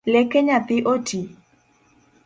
[0.13, 1.19] Leke nyathi oti?